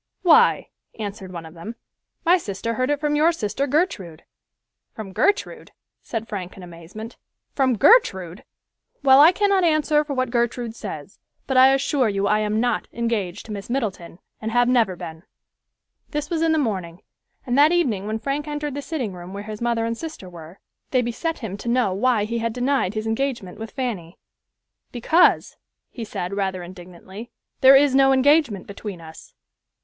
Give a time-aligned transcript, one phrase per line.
[0.23, 1.75] "Why," answered one of them,
[2.25, 4.23] "my sister heard it from your sister Gertrude."
[4.95, 7.17] "From Gertrude!" said Frank in amazement,
[7.53, 8.43] "from Gertrude!
[9.03, 12.87] Well, I cannot answer for what Gertrude says, but I assure you I am not
[12.91, 15.21] engaged to Miss Middleton, and have never been."
[16.09, 17.03] This was in the morning,
[17.45, 20.59] and that evening when Frank entered the sitting room where his mother and sister were,
[20.89, 24.17] they beset him to know why he had denied his engagement with Fanny.
[24.91, 25.57] "Because,"
[26.03, 27.29] said he, rather indignantly,
[27.59, 29.35] "there is no engagement between us."